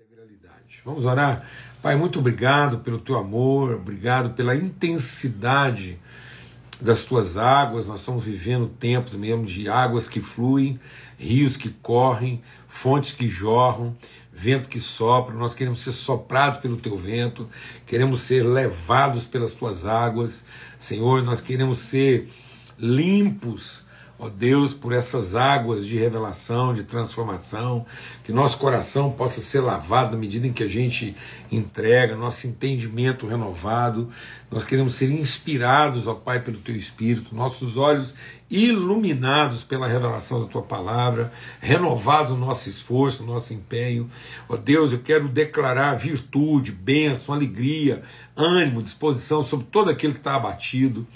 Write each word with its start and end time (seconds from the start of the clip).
integralidade. 0.00 0.80
Vamos 0.84 1.04
orar? 1.04 1.44
Pai, 1.82 1.96
muito 1.96 2.20
obrigado 2.20 2.78
pelo 2.78 3.00
teu 3.00 3.18
amor, 3.18 3.72
obrigado 3.72 4.30
pela 4.30 4.54
intensidade 4.54 5.98
das 6.80 7.02
tuas 7.02 7.36
águas. 7.36 7.88
Nós 7.88 7.98
estamos 7.98 8.22
vivendo 8.22 8.68
tempos 8.68 9.16
mesmo 9.16 9.44
de 9.44 9.68
águas 9.68 10.06
que 10.06 10.20
fluem, 10.20 10.78
rios 11.18 11.56
que 11.56 11.70
correm, 11.70 12.40
fontes 12.68 13.12
que 13.12 13.26
jorram, 13.26 13.96
vento 14.32 14.68
que 14.68 14.78
sopra. 14.78 15.34
Nós 15.34 15.52
queremos 15.52 15.80
ser 15.80 15.90
soprados 15.90 16.60
pelo 16.60 16.76
teu 16.76 16.96
vento, 16.96 17.48
queremos 17.84 18.20
ser 18.20 18.44
levados 18.44 19.24
pelas 19.24 19.50
tuas 19.50 19.84
águas. 19.84 20.44
Senhor, 20.78 21.24
nós 21.24 21.40
queremos 21.40 21.80
ser 21.80 22.28
limpos 22.78 23.84
ó 24.18 24.28
Deus, 24.28 24.74
por 24.74 24.92
essas 24.92 25.36
águas 25.36 25.86
de 25.86 25.96
revelação, 25.96 26.72
de 26.72 26.82
transformação, 26.82 27.86
que 28.24 28.32
nosso 28.32 28.58
coração 28.58 29.10
possa 29.12 29.40
ser 29.40 29.60
lavado 29.60 30.12
na 30.12 30.18
medida 30.18 30.46
em 30.46 30.52
que 30.52 30.64
a 30.64 30.68
gente 30.68 31.14
entrega, 31.50 32.16
nosso 32.16 32.46
entendimento 32.46 33.26
renovado. 33.26 34.08
Nós 34.50 34.64
queremos 34.64 34.94
ser 34.94 35.10
inspirados, 35.10 36.06
ó 36.06 36.14
Pai, 36.14 36.40
pelo 36.40 36.58
Teu 36.58 36.74
Espírito, 36.74 37.34
nossos 37.34 37.76
olhos 37.76 38.14
iluminados 38.50 39.62
pela 39.62 39.86
revelação 39.86 40.40
da 40.40 40.46
Tua 40.46 40.62
palavra, 40.62 41.30
renovado 41.60 42.34
o 42.34 42.36
nosso 42.36 42.68
esforço, 42.68 43.22
o 43.22 43.26
nosso 43.26 43.52
empenho. 43.52 44.08
Ó 44.48 44.56
Deus, 44.56 44.92
eu 44.92 44.98
quero 44.98 45.28
declarar 45.28 45.94
virtude, 45.94 46.72
bênção, 46.72 47.34
alegria, 47.34 48.02
ânimo, 48.36 48.82
disposição 48.82 49.42
sobre 49.42 49.66
todo 49.70 49.90
aquele 49.90 50.14
que 50.14 50.18
está 50.18 50.34
abatido. 50.34 51.06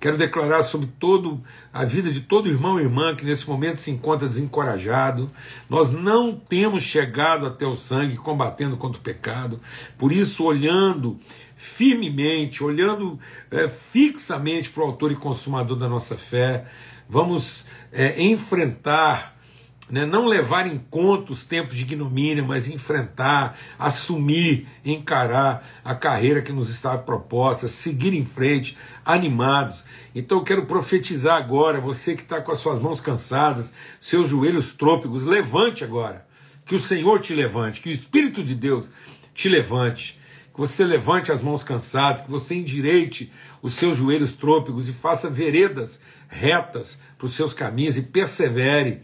Quero 0.00 0.16
declarar 0.16 0.62
sobre 0.62 0.86
todo 0.98 1.42
a 1.72 1.84
vida 1.84 2.12
de 2.12 2.20
todo 2.20 2.48
irmão 2.48 2.78
e 2.78 2.84
irmã 2.84 3.16
que 3.16 3.24
nesse 3.24 3.48
momento 3.48 3.78
se 3.78 3.90
encontra 3.90 4.28
desencorajado. 4.28 5.28
Nós 5.68 5.90
não 5.90 6.34
temos 6.34 6.84
chegado 6.84 7.46
até 7.46 7.66
o 7.66 7.76
sangue 7.76 8.16
combatendo 8.16 8.76
contra 8.76 9.00
o 9.00 9.02
pecado. 9.02 9.60
Por 9.96 10.12
isso, 10.12 10.44
olhando 10.44 11.18
firmemente, 11.56 12.62
olhando 12.62 13.18
é, 13.50 13.66
fixamente 13.66 14.70
para 14.70 14.84
o 14.84 14.86
autor 14.86 15.10
e 15.10 15.16
consumador 15.16 15.76
da 15.76 15.88
nossa 15.88 16.16
fé, 16.16 16.66
vamos 17.08 17.66
é, 17.90 18.22
enfrentar 18.22 19.37
né, 19.90 20.04
não 20.04 20.26
levar 20.26 20.66
em 20.66 20.78
conta 20.90 21.32
os 21.32 21.44
tempos 21.44 21.74
de 21.74 21.82
ignomínia, 21.82 22.42
mas 22.42 22.68
enfrentar, 22.68 23.58
assumir, 23.78 24.66
encarar 24.84 25.66
a 25.84 25.94
carreira 25.94 26.42
que 26.42 26.52
nos 26.52 26.70
está 26.70 26.96
proposta, 26.96 27.66
seguir 27.66 28.12
em 28.14 28.24
frente, 28.24 28.76
animados. 29.04 29.84
Então 30.14 30.38
eu 30.38 30.44
quero 30.44 30.66
profetizar 30.66 31.36
agora, 31.36 31.80
você 31.80 32.14
que 32.14 32.22
está 32.22 32.40
com 32.40 32.52
as 32.52 32.58
suas 32.58 32.78
mãos 32.78 33.00
cansadas, 33.00 33.72
seus 33.98 34.28
joelhos 34.28 34.72
trôpegos, 34.72 35.24
levante 35.24 35.84
agora. 35.84 36.26
Que 36.66 36.74
o 36.74 36.80
Senhor 36.80 37.18
te 37.20 37.34
levante, 37.34 37.80
que 37.80 37.88
o 37.88 37.92
Espírito 37.92 38.44
de 38.44 38.54
Deus 38.54 38.92
te 39.34 39.48
levante. 39.48 40.18
Que 40.52 40.60
você 40.60 40.84
levante 40.84 41.32
as 41.32 41.40
mãos 41.40 41.62
cansadas, 41.62 42.20
que 42.20 42.30
você 42.30 42.56
endireite 42.56 43.32
os 43.62 43.74
seus 43.74 43.96
joelhos 43.96 44.32
trôpegos 44.32 44.88
e 44.88 44.92
faça 44.92 45.30
veredas 45.30 46.00
retas 46.28 47.00
para 47.16 47.26
os 47.26 47.34
seus 47.34 47.54
caminhos 47.54 47.96
e 47.96 48.02
persevere 48.02 49.02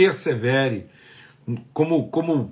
persevere 0.00 0.86
como, 1.74 2.08
como, 2.08 2.50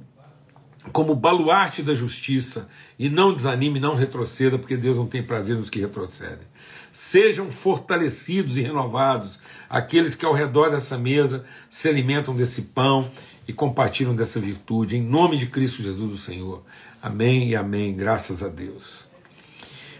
como 0.93 1.15
baluarte 1.15 1.83
da 1.83 1.95
justiça 1.95 2.69
e 2.99 3.09
não 3.09 3.33
desanime, 3.33 3.81
não 3.81 3.95
retroceda, 3.95 4.59
porque 4.59 4.77
Deus 4.77 4.99
não 4.99 5.07
tem 5.07 5.23
prazer 5.23 5.57
nos 5.57 5.71
que 5.71 5.81
retrocedem. 5.81 6.47
Sejam 6.93 7.51
fortalecidos 7.51 8.59
e 8.59 8.61
renovados 8.61 9.41
aqueles 9.67 10.15
que 10.15 10.27
ao 10.27 10.35
redor 10.35 10.71
dessa 10.71 10.99
mesa 10.99 11.47
se 11.71 11.89
alimentam 11.89 12.37
desse 12.37 12.61
pão 12.61 13.11
e 13.47 13.53
compartilham 13.55 14.15
dessa 14.15 14.39
virtude, 14.39 14.99
em 14.99 15.03
nome 15.03 15.39
de 15.39 15.47
Cristo 15.47 15.83
Jesus, 15.83 16.13
o 16.13 16.19
Senhor. 16.19 16.63
Amém 17.01 17.49
e 17.49 17.57
amém, 17.57 17.97
graças 17.97 18.43
a 18.43 18.49
Deus. 18.49 19.09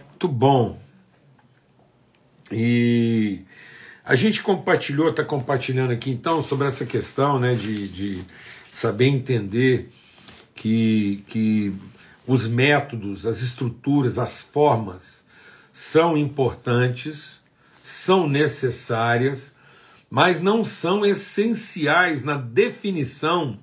Muito 0.09 0.27
bom. 0.27 0.79
E 2.51 3.41
a 4.09 4.15
gente 4.15 4.41
compartilhou, 4.41 5.11
está 5.11 5.23
compartilhando 5.23 5.91
aqui 5.91 6.09
então 6.09 6.41
sobre 6.41 6.65
essa 6.65 6.83
questão 6.83 7.39
né, 7.39 7.53
de, 7.53 7.87
de 7.87 8.25
saber 8.71 9.05
entender 9.05 9.87
que, 10.55 11.23
que 11.27 11.71
os 12.25 12.47
métodos, 12.47 13.27
as 13.27 13.41
estruturas, 13.41 14.17
as 14.17 14.41
formas 14.41 15.23
são 15.71 16.17
importantes, 16.17 17.39
são 17.83 18.27
necessárias, 18.27 19.55
mas 20.09 20.41
não 20.41 20.65
são 20.65 21.05
essenciais 21.05 22.23
na 22.23 22.35
definição 22.35 23.59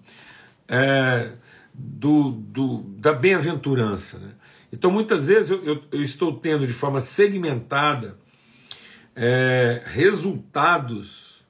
é, 0.69 1.33
do, 1.75 2.31
do, 2.31 2.83
da 2.99 3.13
bem-aventurança. 3.13 4.21
Né? 4.21 4.31
Então, 4.73 4.93
muitas 4.93 5.27
vezes 5.27 5.51
eu, 5.51 5.65
eu, 5.65 5.83
eu 5.91 6.03
estou 6.03 6.33
tendo 6.39 6.65
de 6.69 6.73
forma 6.73 7.01
segmentada 7.01 8.17
é, 9.17 9.83
resultados 9.87 11.43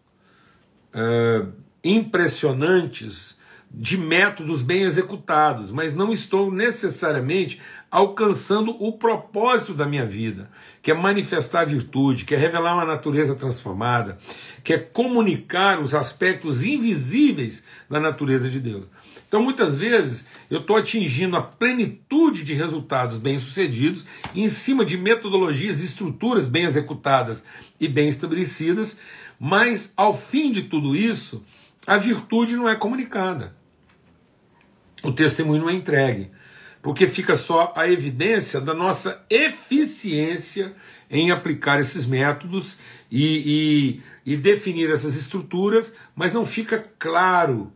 é, 0.95 1.45
impressionantes 1.83 3.39
de 3.69 3.99
métodos 3.99 4.63
bem 4.63 4.83
executados, 4.83 5.71
mas 5.71 5.95
não 5.95 6.13
estou 6.13 6.51
necessariamente 6.51 7.61
alcançando 7.91 8.71
o 8.83 8.93
propósito 8.93 9.75
da 9.75 9.87
minha 9.87 10.07
vida, 10.07 10.49
que 10.83 10.91
é 10.91 10.95
manifestar 10.95 11.61
a 11.61 11.65
virtude, 11.65 12.25
que 12.25 12.35
é 12.35 12.39
revelar 12.39 12.75
uma 12.75 12.85
natureza 12.85 13.35
transformada, 13.35 14.17
que 14.65 14.73
é 14.73 14.79
comunicar 14.79 15.81
os 15.81 15.95
aspectos 15.95 16.65
invisíveis 16.65 17.65
da 17.89 18.01
natureza 18.01 18.49
de 18.49 18.61
Deus. 18.61 18.89
Então, 19.37 19.45
muitas 19.45 19.77
vezes, 19.77 20.25
eu 20.51 20.61
estou 20.61 20.79
atingindo 20.79 21.37
a 21.37 21.43
plenitude 21.43 22.43
de 22.43 22.55
resultados 22.55 23.19
bem-sucedidos 23.19 24.07
em 24.35 24.49
cima 24.49 24.83
de 24.83 24.97
metodologias 24.97 25.83
e 25.83 25.85
estruturas 25.85 26.49
bem 26.49 26.65
executadas 26.65 27.45
e 27.79 27.87
bem 27.87 28.09
estabelecidas, 28.09 28.99
mas, 29.39 29.93
ao 29.95 30.15
fim 30.15 30.51
de 30.51 30.63
tudo 30.63 30.97
isso, 30.97 31.45
a 31.87 31.99
virtude 31.99 32.57
não 32.57 32.67
é 32.67 32.75
comunicada. 32.75 33.55
O 35.03 35.13
testemunho 35.13 35.61
não 35.61 35.69
é 35.69 35.75
entregue, 35.75 36.31
porque 36.81 37.07
fica 37.07 37.37
só 37.37 37.75
a 37.77 37.87
evidência 37.87 38.59
da 38.59 38.73
nossa 38.73 39.23
eficiência 39.29 40.75
em 41.11 41.31
aplicar 41.31 41.79
esses 41.79 42.07
métodos 42.07 42.79
e, 43.11 44.01
e, 44.25 44.33
e 44.33 44.35
definir 44.39 44.91
essas 44.91 45.15
estruturas, 45.15 45.95
mas 46.15 46.33
não 46.33 46.47
fica 46.47 46.91
claro 46.99 47.71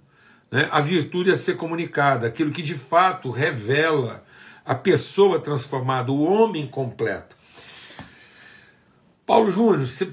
né, 0.51 0.69
a 0.71 0.81
virtude 0.81 1.31
a 1.31 1.37
ser 1.37 1.57
comunicada, 1.57 2.27
aquilo 2.27 2.51
que 2.51 2.63
de 2.63 2.75
fato 2.75 3.31
revela 3.31 4.25
a 4.65 4.75
pessoa 4.75 5.39
transformada, 5.39 6.13
o 6.13 6.23
homem 6.23 6.67
completo. 6.67 7.37
Paulo 9.25 9.51
Júnior, 9.51 9.87
você 9.87 10.13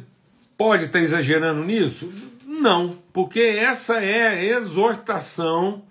pode 0.57 0.85
estar 0.85 0.99
exagerando 0.99 1.63
nisso? 1.63 2.11
Não, 2.45 2.97
porque 3.11 3.39
essa 3.39 4.03
é 4.03 4.27
a 4.27 4.43
exortação 4.57 5.83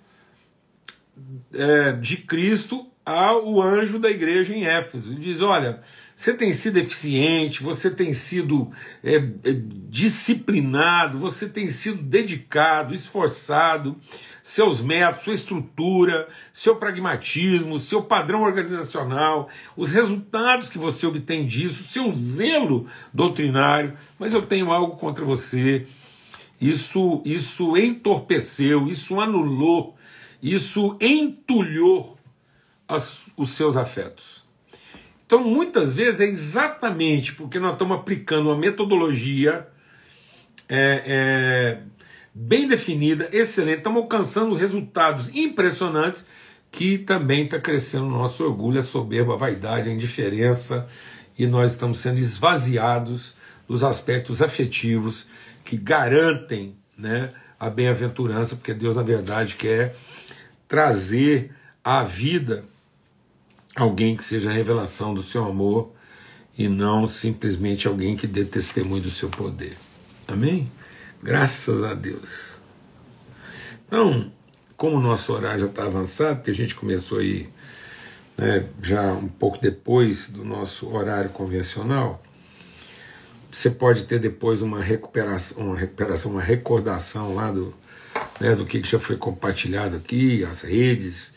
é, 1.53 1.93
de 1.93 2.19
Cristo 2.19 2.87
ao 3.07 3.63
anjo 3.63 4.01
da 4.01 4.11
igreja 4.11 4.53
em 4.53 4.67
Éfeso. 4.67 5.13
Ele 5.13 5.21
diz: 5.21 5.41
Olha, 5.41 5.81
você 6.13 6.35
tem 6.35 6.53
sido 6.53 6.79
eficiente, 6.79 7.63
você 7.63 7.89
tem 7.89 8.13
sido 8.13 8.73
é, 9.05 9.15
é, 9.15 9.57
disciplinado, 9.89 11.17
você 11.17 11.49
tem 11.49 11.69
sido 11.69 12.03
dedicado, 12.03 12.93
esforçado, 12.93 13.97
seus 14.43 14.83
métodos, 14.83 15.25
sua 15.25 15.35
estrutura, 15.35 16.27
seu 16.53 16.75
pragmatismo, 16.77 17.79
seu 17.79 18.03
padrão 18.03 18.43
organizacional, 18.43 19.49
os 19.77 19.93
resultados 19.93 20.69
que 20.69 20.79
você 20.79 21.07
obtém 21.07 21.47
disso, 21.47 21.85
seu 21.89 22.13
zelo 22.13 22.87
doutrinário, 23.15 23.93
mas 24.19 24.35
eu 24.35 24.43
tenho 24.43 24.73
algo 24.73 24.97
contra 24.97 25.25
você. 25.25 25.87
Isso, 26.61 27.23
isso 27.25 27.77
entorpeceu, 27.77 28.89
isso 28.89 29.21
anulou, 29.21 29.95
isso 30.43 30.97
entulhou 31.01 32.16
as, 32.89 33.27
os 33.37 33.51
seus 33.51 33.77
afetos. 33.77 34.45
Então, 35.27 35.43
muitas 35.43 35.93
vezes 35.93 36.21
é 36.21 36.27
exatamente 36.27 37.35
porque 37.35 37.59
nós 37.59 37.73
estamos 37.73 37.99
aplicando 37.99 38.49
uma 38.49 38.57
metodologia 38.57 39.67
é, 40.69 41.03
é, 41.07 41.79
bem 42.33 42.69
definida, 42.69 43.29
excelente, 43.33 43.79
estamos 43.79 44.03
alcançando 44.03 44.55
resultados 44.55 45.35
impressionantes 45.35 46.25
que 46.71 46.99
também 46.99 47.45
está 47.45 47.59
crescendo 47.59 48.07
o 48.07 48.11
nosso 48.11 48.45
orgulho, 48.45 48.79
a 48.79 48.83
soberba, 48.83 49.35
a 49.35 49.37
vaidade, 49.37 49.89
a 49.89 49.93
indiferença, 49.93 50.87
e 51.39 51.47
nós 51.47 51.73
estamos 51.73 51.99
sendo 51.99 52.19
esvaziados 52.19 53.35
dos 53.67 53.83
aspectos 53.83 54.41
afetivos 54.41 55.27
que 55.65 55.77
garantem 55.77 56.77
né, 56.97 57.33
a 57.59 57.69
bem-aventurança, 57.69 58.57
porque 58.57 58.75
Deus, 58.75 58.95
na 58.95 59.03
verdade, 59.03 59.57
quer 59.57 59.97
trazer 60.69 61.51
à 61.83 62.03
vida 62.05 62.65
alguém 63.77 64.17
que 64.17 64.25
seja 64.25 64.51
a 64.51 64.53
revelação 64.53 65.13
do 65.13 65.23
seu 65.23 65.45
amor 65.45 65.93
e 66.57 66.67
não 66.69 67.07
simplesmente 67.07 67.87
alguém 67.87 68.17
que 68.17 68.27
dê 68.27 68.45
testemunho 68.45 69.03
do 69.03 69.11
seu 69.11 69.29
poder. 69.29 69.77
Amém? 70.27 70.71
Graças 71.23 71.85
a 71.85 71.93
Deus. 71.93 72.63
Então, 73.87 74.33
como 74.77 74.97
o 74.97 75.01
nosso 75.01 75.33
horário 75.33 75.61
já 75.61 75.67
está 75.67 75.85
avançado, 75.85 76.37
porque 76.37 76.51
a 76.51 76.55
gente 76.55 76.75
começou 76.75 77.19
aí 77.19 77.49
né, 78.39 78.67
já 78.83 79.13
um 79.13 79.29
pouco 79.29 79.59
depois 79.59 80.29
do 80.29 80.45
nosso 80.45 80.89
horário 80.89 81.31
convencional, 81.31 82.23
você 83.51 83.71
pode 83.71 84.05
ter 84.05 84.19
depois 84.19 84.63
uma 84.63 84.83
recuperação, 84.83 85.69
uma 85.69 85.77
recuperação, 85.77 86.33
uma 86.33 86.43
recordação 86.43 87.35
lá 87.35 87.51
do, 87.51 87.75
né, 88.41 88.55
do 88.55 88.67
que 88.67 88.83
já 88.83 88.99
foi 88.99 89.17
compartilhado 89.17 89.97
aqui, 89.97 90.45
as 90.45 90.63
redes, 90.63 91.35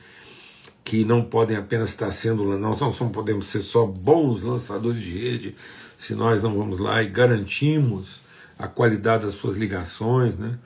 que 0.89 1.06
não 1.06 1.21
podem 1.21 1.56
apenas 1.56 1.89
estar 1.89 2.09
sendo, 2.09 2.57
nós 2.57 2.80
não 2.81 2.91
podemos 3.12 3.45
ser 3.45 3.62
só 3.62 3.86
bons 3.86 4.41
lançadores 4.41 5.00
de 5.03 5.19
rede, 5.19 5.56
se 5.95 6.15
nós 6.15 6.41
não 6.41 6.57
vamos 6.57 6.80
lá 6.80 7.03
e 7.03 7.07
garantimos 7.07 8.24
a 8.57 8.68
qualidade 8.68 9.24
das 9.24 9.36
suas 9.36 9.56
ligações, 9.56 10.36
né? 10.36 10.57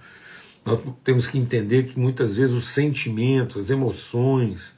Nós 0.64 0.80
temos 1.04 1.28
que 1.28 1.38
entender 1.38 1.88
que 1.88 2.00
muitas 2.00 2.38
vezes 2.38 2.56
os 2.56 2.70
sentimentos, 2.70 3.64
as 3.64 3.70
emoções, 3.70 4.74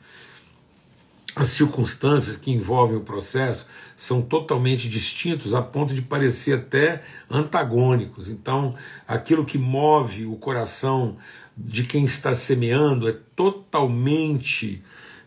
as 1.35 1.49
circunstâncias 1.49 2.37
que 2.37 2.49
envolvem 2.49 2.97
o 2.97 3.01
processo 3.01 3.67
são 3.95 4.23
totalmente 4.23 4.89
distintos 4.89 5.53
a 5.53 5.61
ponto 5.61 5.93
de 5.93 6.01
parecer 6.01 6.53
até 6.53 7.03
antagônicos. 7.29 8.29
Então, 8.29 8.73
aquilo 9.07 9.45
que 9.45 9.59
move 9.59 10.25
o 10.25 10.37
coração 10.37 11.17
de 11.55 11.83
quem 11.83 12.03
está 12.03 12.33
semeando 12.33 13.07
é 13.07 13.15
totalmente 13.35 14.83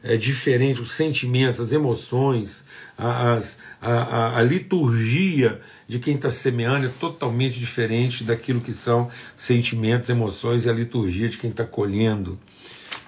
é, 0.09 0.17
diferente, 0.17 0.81
os 0.81 0.93
sentimentos, 0.93 1.61
as 1.61 1.71
emoções, 1.71 2.65
as, 2.97 3.59
a, 3.81 3.93
a, 3.93 4.39
a 4.39 4.43
liturgia 4.43 5.61
de 5.87 5.99
quem 5.99 6.15
está 6.15 6.31
semeando 6.31 6.87
é 6.87 6.91
totalmente 6.99 7.59
diferente 7.59 8.25
daquilo 8.25 8.63
que 8.63 8.73
são 8.73 9.11
sentimentos, 9.37 10.09
emoções 10.09 10.65
e 10.65 10.71
a 10.71 10.73
liturgia 10.73 11.29
de 11.29 11.37
quem 11.37 11.51
está 11.51 11.63
colhendo. 11.63 12.39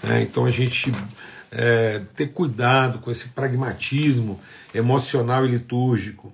É, 0.05 0.20
então 0.20 0.44
a 0.44 0.50
gente 0.50 0.93
é, 1.50 2.02
ter 2.14 2.29
cuidado 2.29 2.99
com 2.99 3.11
esse 3.11 3.31
pragmatismo 3.31 4.38
emocional 4.75 5.47
e 5.47 5.49
litúrgico. 5.49 6.31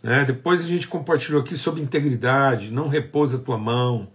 Né? 0.00 0.24
Depois 0.24 0.64
a 0.64 0.68
gente 0.68 0.86
compartilhou 0.86 1.40
aqui 1.40 1.56
sobre 1.56 1.82
integridade, 1.82 2.70
não 2.70 2.86
repousa 2.86 3.36
a 3.36 3.40
tua 3.40 3.58
mão, 3.58 4.08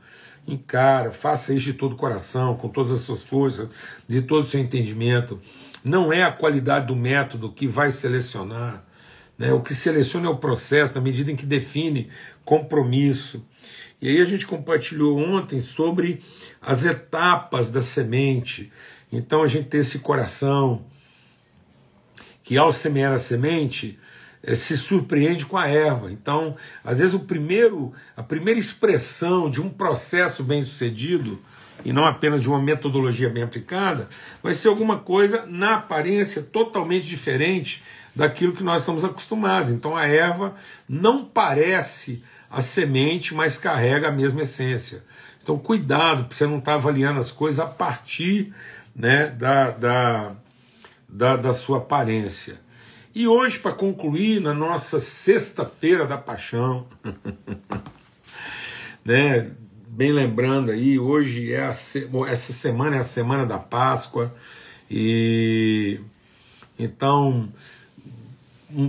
encara, 0.47 1.11
faça 1.11 1.53
isso 1.53 1.65
de 1.65 1.73
todo 1.73 1.91
o 1.91 1.97
coração, 1.97 2.55
com 2.55 2.69
todas 2.69 2.93
as 2.93 3.01
suas 3.01 3.21
forças, 3.21 3.67
de 4.07 4.21
todo 4.21 4.45
o 4.45 4.47
seu 4.47 4.61
entendimento. 4.61 5.41
Não 5.83 6.11
é 6.11 6.23
a 6.23 6.31
qualidade 6.31 6.87
do 6.87 6.95
método 6.95 7.51
que 7.51 7.67
vai 7.67 7.89
selecionar. 7.89 8.83
Né? 9.37 9.53
O 9.53 9.61
que 9.61 9.73
seleciona 9.73 10.27
é 10.27 10.29
o 10.29 10.37
processo, 10.37 10.95
na 10.95 11.01
medida 11.01 11.31
em 11.31 11.35
que 11.35 11.45
define 11.45 12.09
compromisso. 12.43 13.45
E 14.01 14.09
aí 14.09 14.21
a 14.21 14.25
gente 14.25 14.45
compartilhou 14.45 15.17
ontem 15.17 15.61
sobre 15.61 16.21
as 16.61 16.85
etapas 16.85 17.69
da 17.69 17.81
semente. 17.81 18.71
Então 19.11 19.41
a 19.41 19.47
gente 19.47 19.67
tem 19.67 19.79
esse 19.79 19.99
coração 19.99 20.85
que 22.43 22.57
ao 22.57 22.73
semear 22.73 23.13
a 23.13 23.17
semente 23.17 23.99
é, 24.41 24.55
se 24.55 24.77
surpreende 24.77 25.45
com 25.45 25.57
a 25.57 25.67
erva. 25.67 26.11
Então, 26.11 26.55
às 26.83 26.99
vezes 26.99 27.13
o 27.13 27.19
primeiro, 27.19 27.93
a 28.15 28.23
primeira 28.23 28.59
expressão 28.59 29.49
de 29.49 29.61
um 29.61 29.69
processo 29.69 30.43
bem 30.43 30.63
sucedido 30.63 31.39
e 31.83 31.93
não 31.93 32.05
apenas 32.05 32.41
de 32.41 32.49
uma 32.49 32.61
metodologia 32.61 33.29
bem 33.29 33.43
aplicada, 33.43 34.09
vai 34.41 34.53
ser 34.53 34.67
alguma 34.67 34.97
coisa 34.99 35.45
na 35.45 35.75
aparência 35.75 36.41
totalmente 36.41 37.05
diferente 37.07 37.83
daquilo 38.15 38.53
que 38.53 38.63
nós 38.63 38.81
estamos 38.81 39.03
acostumados. 39.03 39.71
Então 39.71 39.95
a 39.95 40.05
erva 40.05 40.55
não 40.87 41.23
parece 41.23 42.23
a 42.49 42.61
semente, 42.61 43.33
mas 43.33 43.57
carrega 43.57 44.09
a 44.09 44.11
mesma 44.11 44.41
essência. 44.41 45.03
Então 45.41 45.57
cuidado 45.57 46.25
para 46.25 46.35
você 46.35 46.45
não 46.45 46.59
estar 46.59 46.73
tá 46.73 46.77
avaliando 46.77 47.19
as 47.19 47.31
coisas 47.31 47.59
a 47.59 47.65
partir 47.65 48.53
né, 48.95 49.27
da, 49.27 49.71
da, 49.71 50.35
da, 51.07 51.35
da 51.37 51.53
sua 51.53 51.77
aparência. 51.77 52.59
E 53.13 53.27
hoje, 53.27 53.57
para 53.57 53.71
concluir, 53.71 54.39
na 54.39 54.53
nossa 54.53 54.99
sexta-feira 54.99 56.05
da 56.05 56.17
paixão, 56.17 56.87
né, 59.03 59.51
bem 59.99 60.13
lembrando 60.13 60.71
aí, 60.71 60.97
hoje 60.97 61.51
é 61.51 61.61
a, 61.61 61.71
essa 62.29 62.53
semana 62.53 62.95
é 62.95 62.99
a 62.99 63.03
semana 63.03 63.45
da 63.45 63.59
Páscoa, 63.59 64.33
e 64.89 65.99
então 66.79 67.49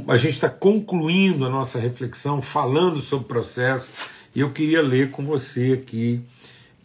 a 0.06 0.16
gente 0.16 0.34
está 0.34 0.48
concluindo 0.48 1.44
a 1.44 1.50
nossa 1.50 1.80
reflexão, 1.80 2.40
falando 2.40 3.00
sobre 3.00 3.24
o 3.24 3.28
processo, 3.28 3.90
e 4.36 4.38
eu 4.38 4.52
queria 4.52 4.80
ler 4.80 5.10
com 5.10 5.24
você 5.24 5.80
aqui 5.82 6.20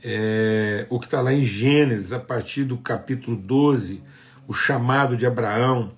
é, 0.04 0.88
o 0.89 1.00
que 1.00 1.06
está 1.06 1.22
lá 1.22 1.31
em 1.31 1.45
Gênesis, 1.45 2.12
a 2.12 2.18
partir 2.18 2.63
do 2.63 2.77
capítulo 2.77 3.38
12, 3.38 4.01
o 4.48 4.56
chamado 4.56 5.16
de 5.16 5.27
Abraão, 5.27 5.92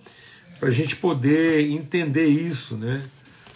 para 0.60 0.68
a 0.68 0.74
gente 0.74 0.98
poder 0.98 1.72
entender 1.72 2.26
isso, 2.26 2.76
né? 2.76 3.04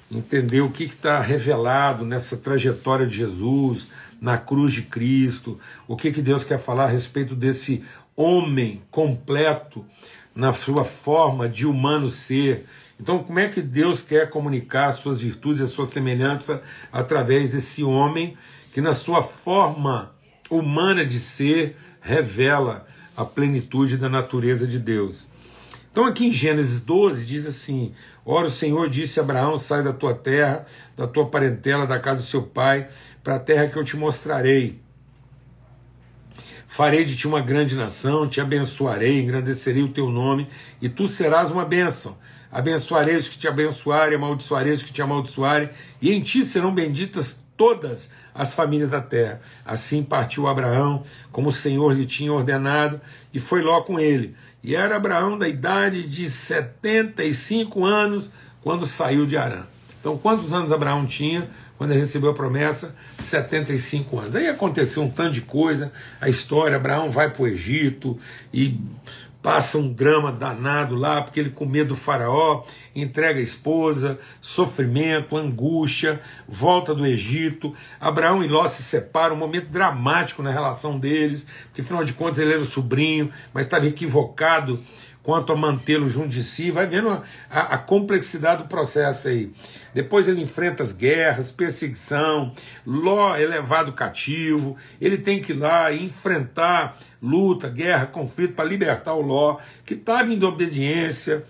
entender 0.09 0.61
o 0.61 0.69
que 0.69 0.85
está 0.85 1.19
revelado 1.19 2.05
nessa 2.05 2.37
trajetória 2.37 3.05
de 3.05 3.17
Jesus, 3.17 3.87
na 4.21 4.37
cruz 4.37 4.71
de 4.71 4.83
Cristo, 4.83 5.59
o 5.87 5.97
que, 5.97 6.11
que 6.11 6.21
Deus 6.21 6.43
quer 6.43 6.59
falar 6.59 6.83
a 6.83 6.89
respeito 6.89 7.33
desse 7.33 7.83
homem 8.15 8.83
completo 8.91 9.83
na 10.35 10.53
sua 10.53 10.83
forma 10.83 11.49
de 11.49 11.65
humano 11.65 12.07
ser. 12.07 12.65
Então, 12.99 13.23
como 13.23 13.39
é 13.39 13.49
que 13.49 13.63
Deus 13.63 14.03
quer 14.03 14.29
comunicar 14.29 14.89
as 14.89 14.95
suas 14.95 15.19
virtudes, 15.19 15.63
a 15.63 15.65
sua 15.65 15.89
semelhança 15.89 16.61
através 16.93 17.49
desse 17.49 17.83
homem 17.83 18.37
que, 18.71 18.79
na 18.79 18.93
sua 18.93 19.23
forma 19.23 20.11
humana 20.51 21.03
de 21.03 21.19
ser, 21.19 21.75
revela 21.99 22.85
a 23.17 23.25
plenitude 23.25 23.97
da 23.97 24.07
natureza 24.07 24.67
de 24.67 24.77
Deus? 24.77 25.25
Então, 25.91 26.05
aqui 26.05 26.25
em 26.25 26.31
Gênesis 26.31 26.79
12, 26.79 27.25
diz 27.25 27.45
assim: 27.45 27.93
Ora, 28.25 28.47
o 28.47 28.51
Senhor 28.51 28.89
disse 28.89 29.19
a 29.19 29.23
Abraão: 29.23 29.57
Sai 29.57 29.83
da 29.83 29.91
tua 29.91 30.13
terra, 30.13 30.65
da 30.95 31.05
tua 31.05 31.27
parentela, 31.27 31.85
da 31.85 31.99
casa 31.99 32.21
do 32.21 32.27
seu 32.27 32.43
pai, 32.43 32.87
para 33.21 33.35
a 33.35 33.39
terra 33.39 33.67
que 33.67 33.77
eu 33.77 33.83
te 33.83 33.97
mostrarei. 33.97 34.79
Farei 36.65 37.03
de 37.03 37.17
ti 37.17 37.27
uma 37.27 37.41
grande 37.41 37.75
nação, 37.75 38.29
te 38.29 38.39
abençoarei, 38.39 39.19
engrandecerei 39.19 39.83
o 39.83 39.89
teu 39.89 40.09
nome, 40.09 40.47
e 40.81 40.87
tu 40.87 41.05
serás 41.05 41.51
uma 41.51 41.65
bênção. 41.65 42.17
Abençoarei 42.49 43.17
os 43.17 43.27
que 43.27 43.37
te 43.37 43.45
abençoarem, 43.45 44.15
amaldiçoarei 44.15 44.71
os 44.71 44.81
que 44.81 44.93
te 44.93 45.01
amaldiçoarem, 45.01 45.69
e 46.01 46.13
em 46.13 46.21
ti 46.21 46.45
serão 46.45 46.73
benditas 46.73 47.43
todas 47.57 48.09
as 48.33 48.55
famílias 48.55 48.89
da 48.89 49.01
terra. 49.01 49.41
Assim 49.65 50.01
partiu 50.01 50.47
Abraão, 50.47 51.03
como 51.31 51.49
o 51.49 51.51
Senhor 51.51 51.93
lhe 51.93 52.05
tinha 52.05 52.31
ordenado, 52.31 53.01
e 53.33 53.39
foi 53.39 53.61
Ló 53.61 53.81
com 53.81 53.99
ele. 53.99 54.33
E 54.63 54.75
era 54.75 54.95
Abraão 54.95 55.37
da 55.37 55.47
idade 55.47 56.07
de 56.07 56.29
75 56.29 57.83
anos 57.83 58.29
quando 58.61 58.85
saiu 58.85 59.25
de 59.25 59.35
Arã. 59.37 59.63
Então, 59.99 60.17
quantos 60.17 60.51
anos 60.51 60.71
Abraão 60.71 61.05
tinha 61.05 61.47
quando 61.77 61.91
ele 61.91 61.99
recebeu 61.99 62.31
a 62.31 62.33
promessa? 62.33 62.95
75 63.17 64.19
anos. 64.19 64.35
Aí 64.35 64.47
aconteceu 64.47 65.03
um 65.03 65.09
tanto 65.09 65.33
de 65.33 65.41
coisa, 65.41 65.91
a 66.19 66.27
história, 66.27 66.75
Abraão 66.75 67.09
vai 67.09 67.29
para 67.29 67.43
o 67.43 67.47
Egito 67.47 68.17
e 68.53 68.79
passa 69.41 69.77
um 69.77 69.91
drama 69.91 70.31
danado 70.31 70.95
lá, 70.95 71.21
porque 71.21 71.39
ele 71.39 71.49
com 71.49 71.65
medo 71.65 71.89
do 71.89 71.95
faraó, 71.95 72.63
entrega 72.95 73.39
a 73.39 73.43
esposa, 73.43 74.19
sofrimento, 74.39 75.35
angústia, 75.35 76.21
volta 76.47 76.93
do 76.93 77.05
Egito, 77.05 77.73
Abraão 77.99 78.43
e 78.43 78.47
Ló 78.47 78.67
se 78.69 78.83
separam, 78.83 79.35
um 79.35 79.39
momento 79.39 79.67
dramático 79.67 80.43
na 80.43 80.51
relação 80.51 80.99
deles, 80.99 81.45
porque 81.65 81.81
afinal 81.81 82.03
de 82.03 82.13
contas 82.13 82.39
ele 82.39 82.53
era 82.53 82.61
o 82.61 82.65
sobrinho, 82.65 83.29
mas 83.53 83.65
estava 83.65 83.87
equivocado 83.87 84.79
quanto 85.23 85.53
a 85.53 85.55
mantê-lo 85.55 86.09
junto 86.09 86.29
de 86.29 86.43
si, 86.43 86.71
vai 86.71 86.87
vendo 86.87 87.09
a, 87.09 87.23
a, 87.49 87.59
a, 87.75 87.77
complexidade 87.77 88.63
do 88.63 88.69
processo 88.69 89.27
aí. 89.27 89.51
Depois 89.93 90.27
ele 90.27 90.41
enfrenta 90.41 90.81
as 90.81 90.93
guerras, 90.93 91.51
perseguição, 91.51 92.51
Ló 92.85 93.35
é 93.35 93.45
levado 93.45 93.93
cativo, 93.93 94.75
ele 94.99 95.17
tem 95.17 95.41
que 95.41 95.51
ir 95.51 95.57
lá 95.57 95.91
e 95.91 96.05
enfrentar 96.05 96.97
luta, 97.21 97.69
guerra, 97.69 98.07
conflito 98.07 98.53
para 98.53 98.65
libertar 98.65 99.13
o 99.13 99.21
Ló, 99.21 99.57
que 99.85 99.93
estava 99.93 100.33
em 100.33 100.43
obediência. 100.43 101.43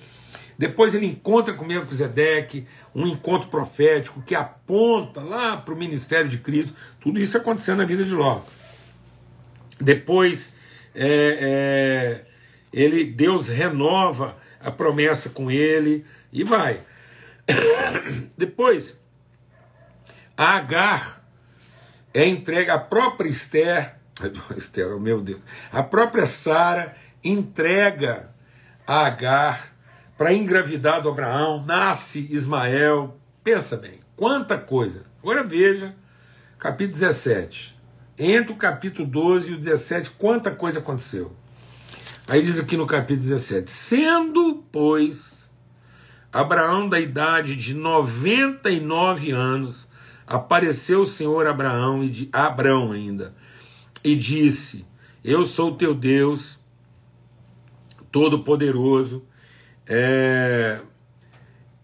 Depois 0.57 0.93
ele 0.93 1.07
encontra 1.07 1.53
com 1.53 1.65
Melquisedeque, 1.65 2.67
um 2.93 3.07
encontro 3.07 3.49
profético 3.49 4.21
que 4.21 4.35
aponta 4.35 5.21
lá 5.21 5.57
para 5.57 5.73
o 5.73 5.77
ministério 5.77 6.29
de 6.29 6.37
Cristo. 6.37 6.75
Tudo 6.99 7.19
isso 7.19 7.35
acontecendo 7.37 7.77
na 7.77 7.85
vida 7.85 8.03
de 8.03 8.13
Ló. 8.13 8.41
Depois 9.79 10.53
é, 10.93 12.21
é 12.27 12.30
ele 12.71 13.03
Deus 13.03 13.47
renova 13.47 14.37
a 14.59 14.71
promessa 14.71 15.29
com 15.29 15.49
ele 15.49 16.05
e 16.31 16.43
vai. 16.43 16.81
Depois, 18.37 18.99
a 20.37 20.55
Agar 20.55 21.23
é 22.13 22.25
entregue 22.25 22.69
a 22.69 22.79
própria 22.79 23.29
Esther, 23.29 23.95
Esther, 24.55 24.93
oh 24.95 24.99
meu 24.99 25.21
Deus, 25.21 25.41
a 25.71 25.83
própria 25.83 26.25
Sara 26.25 26.95
entrega 27.23 28.29
a 28.85 29.05
Agar 29.07 29.71
para 30.17 30.33
engravidar 30.33 31.01
do 31.01 31.09
Abraão, 31.09 31.65
nasce 31.65 32.27
Ismael. 32.29 33.17
Pensa 33.43 33.75
bem, 33.75 34.01
quanta 34.15 34.55
coisa. 34.55 35.01
Agora 35.19 35.43
veja, 35.43 35.95
capítulo 36.59 36.99
17. 36.99 37.79
Entre 38.19 38.53
o 38.53 38.55
capítulo 38.55 39.07
12 39.07 39.51
e 39.51 39.53
o 39.55 39.57
17, 39.57 40.11
quanta 40.11 40.51
coisa 40.51 40.77
aconteceu. 40.77 41.35
Aí 42.27 42.41
diz 42.41 42.59
aqui 42.59 42.77
no 42.77 42.85
capítulo 42.85 43.19
17: 43.19 43.69
Sendo, 43.69 44.63
pois, 44.71 45.49
Abraão 46.31 46.87
da 46.87 46.99
idade 46.99 47.55
de 47.55 47.73
99 47.73 49.31
anos, 49.31 49.87
apareceu 50.27 51.01
o 51.01 51.05
Senhor 51.05 51.47
Abraão 51.47 52.03
e 52.03 52.09
de 52.09 52.29
Abraão 52.31 52.91
ainda 52.91 53.33
e 54.03 54.15
disse: 54.15 54.85
Eu 55.23 55.43
sou 55.43 55.75
teu 55.75 55.93
Deus 55.93 56.59
todo-poderoso, 58.11 59.25
é, 59.87 60.81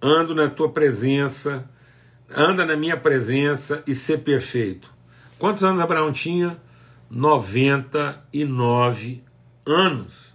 ando 0.02 0.36
na 0.36 0.50
tua 0.50 0.72
presença, 0.72 1.70
anda 2.30 2.66
na 2.66 2.76
minha 2.76 2.98
presença 2.98 3.82
e 3.88 3.94
ser 3.94 4.20
perfeito. 4.20 4.94
Quantos 5.40 5.64
anos 5.64 5.80
Abraão 5.80 6.12
tinha? 6.12 6.62
99 7.10 9.24
anos. 9.68 10.34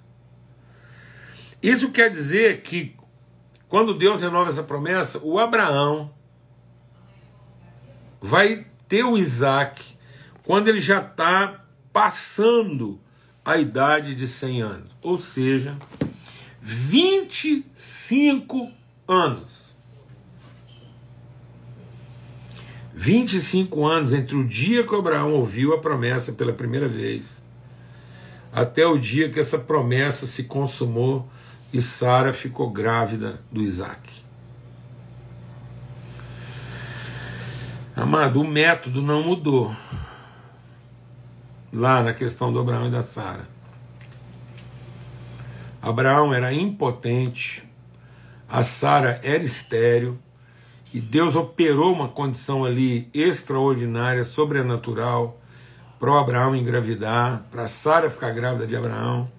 Isso 1.62 1.90
quer 1.90 2.10
dizer 2.10 2.62
que 2.62 2.94
quando 3.68 3.94
Deus 3.94 4.20
renova 4.20 4.50
essa 4.50 4.62
promessa, 4.62 5.18
o 5.22 5.38
Abraão 5.38 6.12
vai 8.20 8.66
ter 8.86 9.04
o 9.04 9.16
Isaac 9.16 9.96
quando 10.44 10.68
ele 10.68 10.80
já 10.80 11.00
está 11.00 11.64
passando 11.92 13.00
a 13.44 13.56
idade 13.56 14.14
de 14.14 14.28
100 14.28 14.62
anos, 14.62 14.90
ou 15.00 15.18
seja, 15.18 15.76
25 16.60 18.70
anos. 19.08 19.62
25 22.94 23.84
anos 23.84 24.12
entre 24.12 24.36
o 24.36 24.46
dia 24.46 24.86
que 24.86 24.94
Abraão 24.94 25.32
ouviu 25.32 25.74
a 25.74 25.80
promessa 25.80 26.32
pela 26.32 26.52
primeira 26.52 26.86
vez, 26.86 27.41
até 28.52 28.86
o 28.86 28.98
dia 28.98 29.30
que 29.30 29.40
essa 29.40 29.58
promessa 29.58 30.26
se 30.26 30.44
consumou 30.44 31.28
e 31.72 31.80
Sara 31.80 32.32
ficou 32.34 32.70
grávida 32.70 33.40
do 33.50 33.62
Isaac. 33.62 34.22
Amado, 37.96 38.40
o 38.40 38.46
método 38.46 39.00
não 39.00 39.22
mudou. 39.22 39.74
Lá 41.72 42.02
na 42.02 42.12
questão 42.12 42.52
do 42.52 42.60
Abraão 42.60 42.88
e 42.88 42.90
da 42.90 43.00
Sara. 43.00 43.48
Abraão 45.80 46.32
era 46.32 46.52
impotente, 46.52 47.64
a 48.48 48.62
Sara 48.62 49.18
era 49.24 49.42
estéril, 49.42 50.18
e 50.94 51.00
Deus 51.00 51.34
operou 51.34 51.92
uma 51.92 52.08
condição 52.08 52.64
ali 52.64 53.08
extraordinária, 53.12 54.22
sobrenatural, 54.22 55.41
para 56.02 56.18
Abraão 56.18 56.56
engravidar, 56.56 57.44
para 57.48 57.68
Sara 57.68 58.10
ficar 58.10 58.32
grávida 58.32 58.66
de 58.66 58.74
Abraão. 58.74 59.30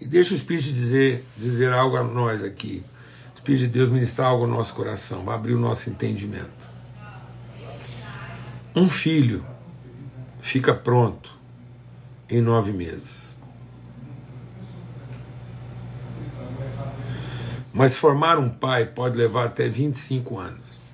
E 0.00 0.06
deixa 0.06 0.34
o 0.34 0.36
Espírito 0.36 0.72
dizer, 0.72 1.26
dizer 1.36 1.72
algo 1.72 1.96
a 1.96 2.04
nós 2.04 2.44
aqui. 2.44 2.84
O 3.32 3.34
Espírito 3.34 3.62
de 3.62 3.66
Deus 3.66 3.88
ministrar 3.88 4.28
algo 4.28 4.44
ao 4.44 4.48
nosso 4.48 4.72
coração, 4.72 5.24
vai 5.24 5.34
abrir 5.34 5.54
o 5.54 5.58
nosso 5.58 5.90
entendimento. 5.90 6.70
Um 8.72 8.86
filho 8.86 9.44
fica 10.40 10.72
pronto 10.72 11.36
em 12.30 12.40
nove 12.40 12.72
meses. 12.72 13.36
Mas 17.74 17.96
formar 17.96 18.38
um 18.38 18.48
pai 18.48 18.86
pode 18.86 19.18
levar 19.18 19.46
até 19.46 19.68
25 19.68 20.38
anos. 20.38 20.85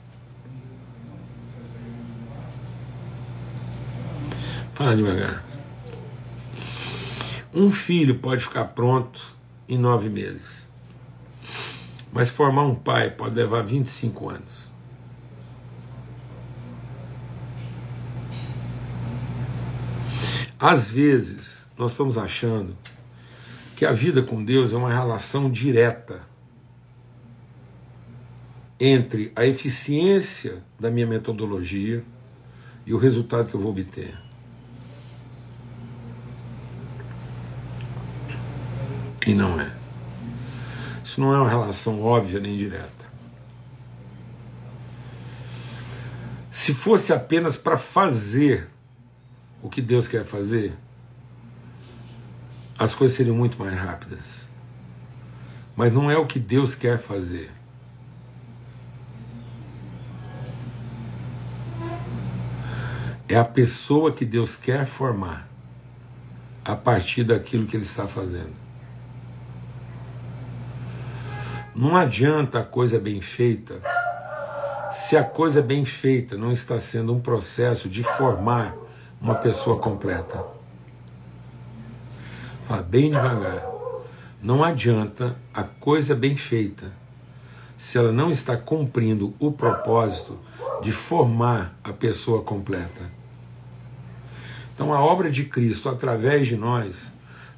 Fala 4.82 4.96
devagar. 4.96 5.44
Um 7.54 7.70
filho 7.70 8.18
pode 8.18 8.42
ficar 8.42 8.64
pronto 8.64 9.22
em 9.68 9.78
nove 9.78 10.08
meses. 10.08 10.68
Mas 12.12 12.30
formar 12.30 12.62
um 12.62 12.74
pai 12.74 13.08
pode 13.08 13.36
levar 13.36 13.62
25 13.62 14.28
anos. 14.28 14.72
Às 20.58 20.90
vezes, 20.90 21.68
nós 21.78 21.92
estamos 21.92 22.18
achando 22.18 22.76
que 23.76 23.86
a 23.86 23.92
vida 23.92 24.20
com 24.20 24.44
Deus 24.44 24.72
é 24.72 24.76
uma 24.76 24.92
relação 24.92 25.48
direta 25.48 26.26
entre 28.80 29.30
a 29.36 29.46
eficiência 29.46 30.60
da 30.80 30.90
minha 30.90 31.06
metodologia 31.06 32.02
e 32.84 32.92
o 32.92 32.98
resultado 32.98 33.48
que 33.48 33.54
eu 33.54 33.60
vou 33.60 33.70
obter. 33.70 34.31
E 39.26 39.34
não 39.34 39.60
é. 39.60 39.72
Isso 41.04 41.20
não 41.20 41.34
é 41.34 41.38
uma 41.38 41.48
relação 41.48 42.02
óbvia 42.02 42.40
nem 42.40 42.56
direta. 42.56 43.02
Se 46.50 46.74
fosse 46.74 47.12
apenas 47.12 47.56
para 47.56 47.78
fazer 47.78 48.68
o 49.62 49.68
que 49.68 49.80
Deus 49.80 50.06
quer 50.06 50.24
fazer, 50.24 50.76
as 52.78 52.94
coisas 52.94 53.16
seriam 53.16 53.36
muito 53.36 53.58
mais 53.58 53.74
rápidas. 53.74 54.48
Mas 55.76 55.92
não 55.92 56.10
é 56.10 56.16
o 56.16 56.26
que 56.26 56.38
Deus 56.38 56.74
quer 56.74 56.98
fazer. 56.98 57.50
É 63.28 63.36
a 63.36 63.44
pessoa 63.44 64.12
que 64.12 64.26
Deus 64.26 64.56
quer 64.56 64.84
formar 64.84 65.48
a 66.64 66.76
partir 66.76 67.24
daquilo 67.24 67.66
que 67.66 67.76
Ele 67.76 67.84
está 67.84 68.06
fazendo. 68.06 68.52
Não 71.74 71.96
adianta 71.96 72.60
a 72.60 72.64
coisa 72.64 73.00
bem 73.00 73.22
feita 73.22 73.80
se 74.90 75.16
a 75.16 75.24
coisa 75.24 75.62
bem 75.62 75.86
feita 75.86 76.36
não 76.36 76.52
está 76.52 76.78
sendo 76.78 77.14
um 77.14 77.20
processo 77.20 77.88
de 77.88 78.02
formar 78.02 78.76
uma 79.18 79.36
pessoa 79.36 79.78
completa. 79.78 80.44
Fala 82.68 82.82
bem 82.82 83.10
devagar. 83.10 83.66
Não 84.42 84.62
adianta 84.62 85.34
a 85.54 85.64
coisa 85.64 86.14
bem 86.14 86.36
feita 86.36 86.92
se 87.78 87.96
ela 87.96 88.12
não 88.12 88.30
está 88.30 88.54
cumprindo 88.54 89.34
o 89.40 89.50
propósito 89.50 90.38
de 90.82 90.92
formar 90.92 91.74
a 91.82 91.92
pessoa 91.92 92.42
completa. 92.42 93.10
Então 94.74 94.92
a 94.92 95.00
obra 95.00 95.30
de 95.30 95.44
Cristo 95.44 95.88
através 95.88 96.48
de 96.48 96.56
nós 96.56 97.10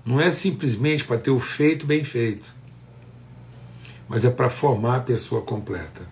não 0.07 0.21
é 0.21 0.31
simplesmente 0.31 1.05
para 1.05 1.19
ter 1.19 1.33
o 1.33 1.39
feito 1.41 1.85
bem 1.85 2.05
feito 2.05 2.55
mas 4.15 4.25
é 4.25 4.31
para 4.31 4.49
formar 4.49 4.99
a 4.99 5.01
pessoa 5.01 5.43
completa. 5.43 6.03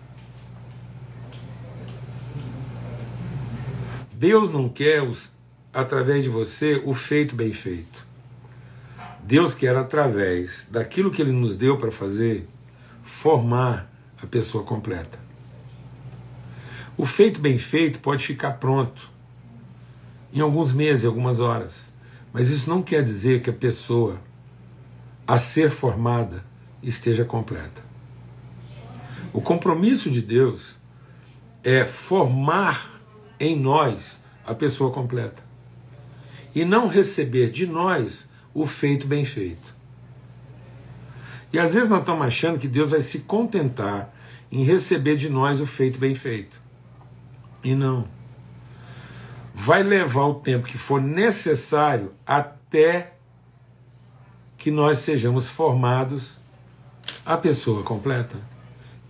Deus 4.11 4.49
não 4.49 4.67
quer, 4.67 5.01
os, 5.01 5.31
através 5.73 6.25
de 6.25 6.29
você, 6.29 6.83
o 6.83 6.93
feito 6.93 7.33
bem 7.33 7.53
feito. 7.53 8.05
Deus 9.23 9.53
quer, 9.53 9.73
através 9.77 10.67
daquilo 10.69 11.11
que 11.11 11.21
Ele 11.21 11.31
nos 11.31 11.55
deu 11.55 11.77
para 11.77 11.93
fazer, 11.93 12.45
formar 13.01 13.89
a 14.21 14.27
pessoa 14.27 14.65
completa. 14.65 15.17
O 16.97 17.05
feito 17.05 17.39
bem 17.39 17.57
feito 17.57 17.99
pode 17.99 18.27
ficar 18.27 18.55
pronto 18.55 19.09
em 20.33 20.41
alguns 20.41 20.73
meses, 20.73 21.05
algumas 21.05 21.39
horas, 21.39 21.93
mas 22.33 22.49
isso 22.49 22.69
não 22.69 22.83
quer 22.83 23.01
dizer 23.01 23.41
que 23.41 23.49
a 23.49 23.53
pessoa 23.53 24.19
a 25.25 25.37
ser 25.37 25.69
formada 25.71 26.43
esteja 26.81 27.23
completa. 27.23 27.92
O 29.33 29.41
compromisso 29.41 30.11
de 30.11 30.21
Deus 30.21 30.79
é 31.63 31.83
formar 31.83 33.01
em 33.39 33.59
nós 33.59 34.21
a 34.45 34.53
pessoa 34.53 34.91
completa 34.91 35.43
e 36.53 36.63
não 36.63 36.87
receber 36.87 37.49
de 37.49 37.65
nós 37.65 38.29
o 38.53 38.65
feito 38.65 39.07
bem 39.07 39.25
feito. 39.25 39.75
E 41.51 41.57
às 41.57 41.73
vezes 41.73 41.89
nós 41.89 41.99
estamos 41.99 42.25
achando 42.25 42.59
que 42.59 42.67
Deus 42.67 42.91
vai 42.91 43.01
se 43.01 43.19
contentar 43.19 44.13
em 44.51 44.63
receber 44.63 45.15
de 45.15 45.29
nós 45.29 45.59
o 45.59 45.65
feito 45.65 45.99
bem 45.99 46.13
feito. 46.13 46.61
E 47.63 47.73
não. 47.73 48.07
Vai 49.53 49.81
levar 49.81 50.25
o 50.25 50.35
tempo 50.35 50.65
que 50.65 50.77
for 50.77 51.01
necessário 51.01 52.13
até 52.25 53.13
que 54.57 54.69
nós 54.69 54.99
sejamos 54.99 55.49
formados 55.49 56.39
a 57.25 57.37
pessoa 57.37 57.83
completa. 57.83 58.52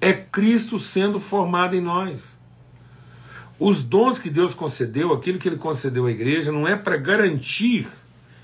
É 0.03 0.11
Cristo 0.11 0.81
sendo 0.81 1.17
formado 1.17 1.77
em 1.77 1.79
nós. 1.79 2.37
Os 3.57 3.81
dons 3.81 4.19
que 4.19 4.29
Deus 4.29 4.53
concedeu, 4.53 5.13
aquilo 5.13 5.39
que 5.39 5.47
Ele 5.47 5.55
concedeu 5.55 6.07
à 6.07 6.11
igreja, 6.11 6.51
não 6.51 6.67
é 6.67 6.75
para 6.75 6.97
garantir 6.97 7.87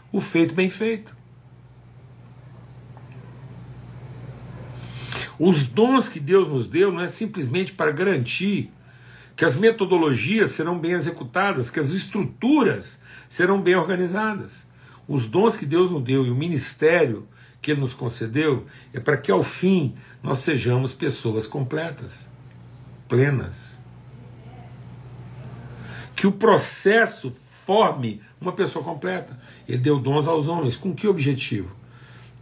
o 0.09 0.21
feito 0.21 0.55
bem 0.55 0.69
feito. 0.69 1.13
Os 5.37 5.67
dons 5.67 6.07
que 6.07 6.21
Deus 6.21 6.47
nos 6.47 6.65
deu 6.65 6.93
não 6.93 7.01
é 7.01 7.07
simplesmente 7.07 7.73
para 7.73 7.91
garantir 7.91 8.71
que 9.35 9.43
as 9.43 9.55
metodologias 9.57 10.51
serão 10.51 10.79
bem 10.79 10.93
executadas, 10.93 11.69
que 11.69 11.81
as 11.81 11.89
estruturas 11.89 13.01
serão 13.27 13.61
bem 13.61 13.75
organizadas. 13.75 14.65
Os 15.09 15.27
dons 15.27 15.57
que 15.57 15.65
Deus 15.65 15.91
nos 15.91 16.03
deu 16.03 16.25
e 16.25 16.31
o 16.31 16.35
ministério 16.35 17.27
que 17.61 17.71
Ele 17.71 17.81
nos 17.81 17.93
concedeu 17.93 18.65
é 18.93 18.99
para 18.99 19.17
que 19.17 19.31
ao 19.31 19.43
fim 19.43 19.95
nós 20.23 20.39
sejamos 20.39 20.93
pessoas 20.93 21.45
completas, 21.45 22.27
plenas. 23.07 23.79
Que 26.15 26.27
o 26.27 26.31
processo 26.31 27.33
forme 27.65 28.21
uma 28.41 28.51
pessoa 28.51 28.83
completa. 28.83 29.37
Ele 29.67 29.77
deu 29.77 29.99
dons 29.99 30.27
aos 30.27 30.47
homens. 30.47 30.75
Com 30.75 30.93
que 30.93 31.07
objetivo? 31.07 31.69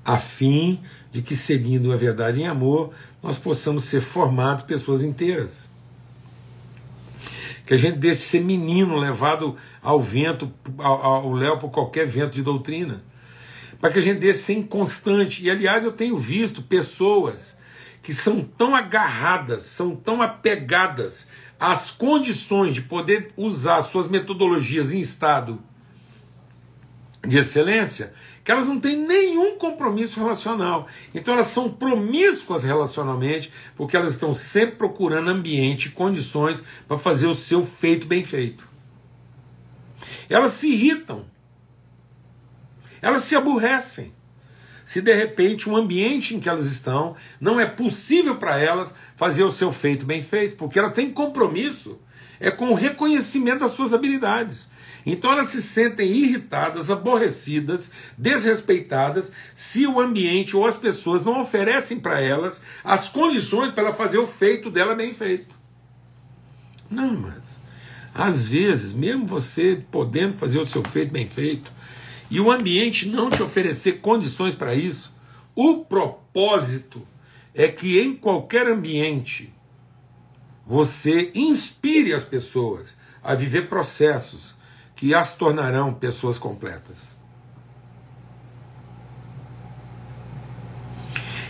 A 0.06 0.18
fim 0.18 0.82
de 1.12 1.22
que, 1.22 1.36
seguindo 1.36 1.92
a 1.92 1.98
verdade 1.98 2.42
em 2.42 2.48
amor, 2.48 2.92
nós 3.22 3.38
possamos 3.38 3.84
ser 3.84 4.02
formados 4.02 4.64
pessoas 4.64 5.04
inteiras. 5.04 5.70
Que 7.66 7.74
a 7.74 7.78
gente 7.78 7.98
deixe 7.98 8.22
de 8.22 8.28
ser 8.28 8.42
menino 8.42 8.96
levado 8.96 9.56
ao 9.82 10.00
vento, 10.00 10.50
ao, 10.78 11.34
léu 11.34 11.58
por 11.58 11.70
qualquer 11.70 12.08
vento 12.08 12.32
de 12.32 12.42
doutrina. 12.42 13.04
Para 13.80 13.92
que 13.92 14.00
a 14.00 14.02
gente 14.02 14.20
deixe 14.20 14.40
de 14.40 14.46
ser 14.46 14.54
inconstante. 14.54 15.44
E 15.44 15.50
aliás, 15.50 15.84
eu 15.84 15.92
tenho 15.92 16.18
visto 16.18 16.62
pessoas 16.62 17.58
que 18.02 18.14
são 18.14 18.42
tão 18.42 18.76
agarradas, 18.76 19.64
são 19.64 19.96
tão 19.96 20.22
apegadas 20.22 21.28
às 21.60 21.92
condições 21.92 22.74
de 22.74 22.82
poder 22.82 23.34
usar 23.36 23.82
suas 23.82 24.08
metodologias 24.08 24.92
em 24.92 25.00
estado 25.00 25.60
de 27.28 27.38
excelência, 27.38 28.14
que 28.44 28.52
elas 28.52 28.66
não 28.66 28.80
têm 28.80 28.96
nenhum 28.96 29.58
compromisso 29.58 30.20
relacional. 30.22 30.88
Então 31.14 31.34
elas 31.34 31.48
são 31.48 31.70
promíscuas 31.70 32.64
relacionalmente, 32.64 33.52
porque 33.76 33.98
elas 33.98 34.12
estão 34.12 34.34
sempre 34.34 34.78
procurando 34.78 35.30
ambiente, 35.30 35.90
condições 35.90 36.64
para 36.88 36.98
fazer 36.98 37.28
o 37.28 37.36
seu 37.36 37.64
feito 37.64 38.08
bem 38.08 38.24
feito. 38.24 38.70
Elas 40.30 40.54
se 40.54 40.72
irritam. 40.72 41.26
Elas 43.02 43.24
se 43.24 43.36
aborrecem. 43.36 44.14
Se 44.86 45.02
de 45.02 45.14
repente 45.14 45.70
um 45.70 45.76
ambiente 45.76 46.34
em 46.34 46.40
que 46.40 46.48
elas 46.48 46.68
estão 46.68 47.16
não 47.42 47.60
é 47.60 47.66
possível 47.66 48.38
para 48.38 48.58
elas 48.58 48.94
fazer 49.16 49.44
o 49.44 49.52
seu 49.52 49.72
feito 49.72 50.06
bem 50.06 50.22
feito, 50.22 50.56
porque 50.56 50.80
elas 50.80 50.94
têm 50.94 51.12
compromisso 51.12 52.00
é 52.40 52.52
com 52.52 52.70
o 52.70 52.76
reconhecimento 52.76 53.60
das 53.60 53.72
suas 53.72 53.94
habilidades. 53.94 54.70
Então 55.06 55.32
elas 55.32 55.48
se 55.48 55.62
sentem 55.62 56.10
irritadas, 56.12 56.92
aborrecidas, 56.92 57.92
desrespeitadas, 58.18 59.32
se 59.54 59.88
o 59.88 60.00
ambiente 60.00 60.56
ou 60.56 60.66
as 60.66 60.76
pessoas 60.76 61.24
não 61.24 61.42
oferecem 61.42 62.00
para 62.00 62.22
elas 62.22 62.62
as 62.84 63.08
condições 63.10 63.74
para 63.74 63.86
ela 63.86 63.94
fazer 63.94 64.18
o 64.18 64.28
feito 64.28 64.70
dela 64.70 64.96
bem 64.96 65.14
feito. 65.14 65.58
Não, 66.90 67.14
mas 67.14 67.60
às 68.14 68.48
vezes, 68.48 68.94
mesmo 68.94 69.28
você 69.28 69.84
podendo 69.92 70.34
fazer 70.34 70.60
o 70.60 70.66
seu 70.66 70.84
feito 70.84 71.12
bem 71.12 71.28
feito, 71.28 71.72
e 72.30 72.40
o 72.40 72.52
ambiente 72.52 73.08
não 73.08 73.30
te 73.30 73.42
oferecer 73.42 74.00
condições 74.00 74.54
para 74.54 74.76
isso, 74.76 75.14
o 75.56 75.86
propósito 75.86 77.02
é 77.54 77.68
que 77.68 78.00
em 78.00 78.16
qualquer 78.16 78.68
ambiente 78.68 79.54
você 80.66 81.32
inspire 81.34 82.14
as 82.14 82.24
pessoas 82.24 82.98
a 83.24 83.34
viver 83.34 83.70
processos 83.70 84.56
que 84.96 85.14
as 85.14 85.36
tornarão 85.36 85.94
pessoas 85.94 86.38
completas. 86.38 87.18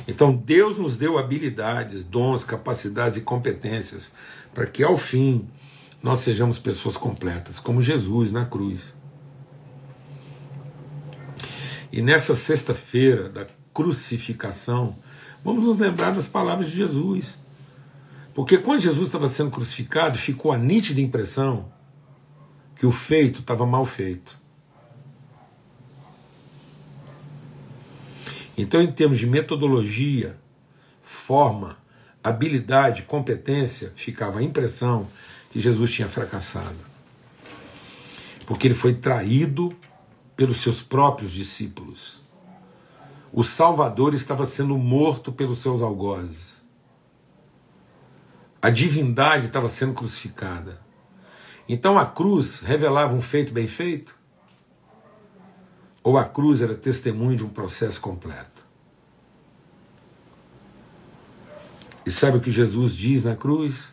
Então 0.07 0.33
Deus 0.33 0.77
nos 0.77 0.95
deu 0.95 1.17
habilidades, 1.17 2.03
dons, 2.03 2.43
capacidades 2.43 3.17
e 3.17 3.21
competências 3.21 4.13
para 4.53 4.65
que 4.65 4.83
ao 4.83 4.95
fim 4.95 5.47
nós 6.01 6.19
sejamos 6.19 6.57
pessoas 6.57 6.95
completas, 6.95 7.59
como 7.59 7.81
Jesus 7.81 8.31
na 8.31 8.45
cruz. 8.45 8.96
E 11.91 12.01
nessa 12.01 12.35
sexta-feira 12.35 13.29
da 13.29 13.47
crucificação, 13.73 14.97
vamos 15.43 15.65
nos 15.65 15.77
lembrar 15.77 16.11
das 16.11 16.27
palavras 16.27 16.69
de 16.69 16.77
Jesus. 16.77 17.37
Porque 18.33 18.57
quando 18.57 18.81
Jesus 18.81 19.07
estava 19.07 19.27
sendo 19.27 19.51
crucificado, 19.51 20.17
ficou 20.17 20.51
a 20.51 20.57
nítida 20.57 21.01
impressão 21.01 21.71
que 22.75 22.85
o 22.85 22.91
feito 22.91 23.41
estava 23.41 23.65
mal 23.65 23.85
feito. 23.85 24.39
Então, 28.57 28.81
em 28.81 28.91
termos 28.91 29.19
de 29.19 29.27
metodologia, 29.27 30.35
forma, 31.03 31.77
habilidade, 32.23 33.03
competência, 33.03 33.93
ficava 33.95 34.39
a 34.39 34.43
impressão 34.43 35.07
que 35.51 35.59
Jesus 35.59 35.91
tinha 35.93 36.07
fracassado. 36.07 36.77
Porque 38.45 38.67
ele 38.67 38.73
foi 38.73 38.93
traído 38.93 39.75
pelos 40.37 40.57
seus 40.57 40.81
próprios 40.81 41.31
discípulos. 41.31 42.21
O 43.33 43.43
Salvador 43.43 44.13
estava 44.13 44.45
sendo 44.45 44.77
morto 44.77 45.31
pelos 45.31 45.59
seus 45.59 45.81
algozes. 45.81 46.65
A 48.61 48.69
divindade 48.69 49.47
estava 49.47 49.67
sendo 49.67 49.93
crucificada. 49.93 50.79
Então 51.67 51.97
a 51.97 52.05
cruz 52.05 52.61
revelava 52.61 53.13
um 53.13 53.21
feito 53.21 53.51
bem 53.51 53.67
feito? 53.67 54.17
Ou 56.01 56.17
a 56.17 56.23
cruz 56.23 56.61
era 56.61 56.73
testemunho 56.73 57.35
de 57.35 57.43
um 57.43 57.49
processo 57.49 57.99
completo? 57.99 58.65
E 62.05 62.11
sabe 62.11 62.37
o 62.37 62.41
que 62.41 62.51
Jesus 62.51 62.95
diz 62.95 63.23
na 63.23 63.35
cruz? 63.35 63.91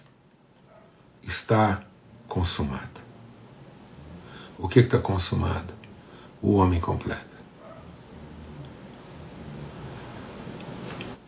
Está 1.21 1.83
consumado. 2.29 3.03
O 4.57 4.69
que 4.69 4.79
está 4.79 5.01
consumado? 5.01 5.74
O 6.45 6.57
homem 6.57 6.79
completo. 6.79 7.35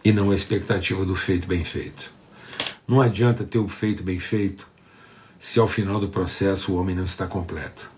E 0.05 0.13
não 0.13 0.31
a 0.31 0.35
expectativa 0.35 1.07
do 1.07 1.17
feito 1.17 1.49
bem 1.49 1.65
feito. 1.65 2.13
Não 2.87 3.01
adianta 3.01 3.43
ter 3.43 3.57
o 3.57 3.67
feito 3.67 4.03
bem 4.03 4.19
feito 4.19 4.69
se 5.39 5.59
ao 5.59 5.67
final 5.67 5.99
do 5.99 6.11
processo 6.11 6.71
o 6.71 6.77
homem 6.77 6.95
não 6.95 7.07
está 7.07 7.27
completo. 7.27 7.91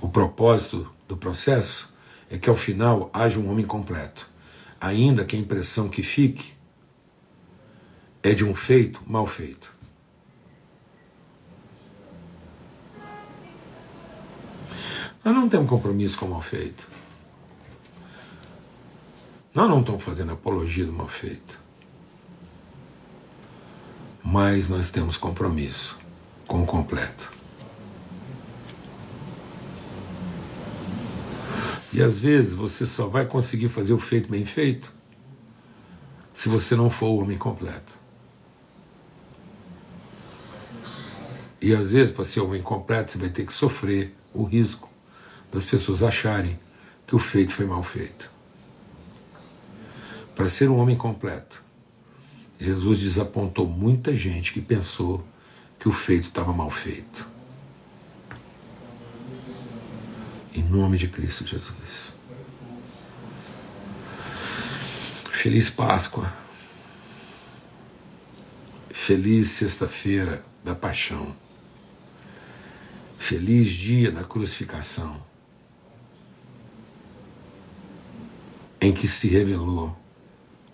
O 0.00 0.08
propósito 0.08 0.88
do 1.08 1.16
processo 1.16 1.92
é 2.30 2.38
que 2.38 2.48
ao 2.48 2.54
final 2.54 3.10
haja 3.12 3.40
um 3.40 3.50
homem 3.50 3.66
completo, 3.66 4.30
ainda 4.80 5.24
que 5.24 5.34
a 5.34 5.38
impressão 5.40 5.88
que 5.88 6.04
fique 6.04 6.52
é 8.22 8.32
de 8.32 8.44
um 8.44 8.54
feito 8.54 9.02
mal 9.04 9.26
feito. 9.26 9.75
Nós 15.26 15.34
não 15.34 15.48
temos 15.48 15.68
compromisso 15.68 16.18
com 16.18 16.26
o 16.26 16.30
mal 16.30 16.40
feito. 16.40 16.88
Nós 19.52 19.68
não 19.68 19.80
estamos 19.80 20.04
fazendo 20.04 20.32
apologia 20.32 20.86
do 20.86 20.92
mal 20.92 21.08
feito 21.08 21.66
mais 24.22 24.68
nós 24.68 24.90
temos 24.90 25.16
compromisso 25.16 25.98
com 26.46 26.62
o 26.62 26.66
completo. 26.66 27.32
E 31.92 32.02
às 32.02 32.18
vezes 32.18 32.52
você 32.52 32.84
só 32.84 33.06
vai 33.06 33.24
conseguir 33.24 33.68
fazer 33.68 33.92
o 33.92 33.98
feito 33.98 34.28
bem 34.28 34.44
feito 34.44 34.94
se 36.34 36.48
você 36.48 36.76
não 36.76 36.88
for 36.88 37.06
o 37.06 37.18
homem 37.18 37.38
completo. 37.38 37.98
E 41.60 41.74
às 41.74 41.90
vezes, 41.90 42.12
para 42.12 42.24
ser 42.24 42.40
homem 42.40 42.62
completo, 42.62 43.12
você 43.12 43.18
vai 43.18 43.30
ter 43.30 43.44
que 43.44 43.52
sofrer 43.52 44.14
o 44.32 44.44
risco 44.44 44.88
das 45.50 45.64
pessoas 45.64 46.02
acharem 46.02 46.58
que 47.06 47.14
o 47.14 47.18
feito 47.18 47.52
foi 47.52 47.66
mal 47.66 47.82
feito. 47.82 48.30
Para 50.34 50.48
ser 50.48 50.68
um 50.68 50.76
homem 50.76 50.96
completo, 50.96 51.62
Jesus 52.58 53.00
desapontou 53.00 53.66
muita 53.66 54.14
gente 54.14 54.52
que 54.52 54.60
pensou 54.60 55.26
que 55.78 55.88
o 55.88 55.92
feito 55.92 56.24
estava 56.24 56.52
mal 56.52 56.70
feito. 56.70 57.28
Em 60.54 60.62
nome 60.62 60.98
de 60.98 61.08
Cristo 61.08 61.46
Jesus. 61.46 62.14
Feliz 65.30 65.70
Páscoa. 65.70 66.32
Feliz 68.90 69.50
Sexta-feira 69.50 70.44
da 70.64 70.74
Paixão. 70.74 71.36
Feliz 73.16 73.70
dia 73.70 74.10
da 74.10 74.24
crucificação. 74.24 75.22
Em 78.80 78.92
que 78.92 79.08
se 79.08 79.28
revelou 79.28 79.96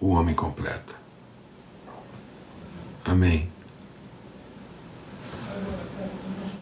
o 0.00 0.08
homem 0.08 0.34
completo. 0.34 0.96
Amém. 3.04 3.48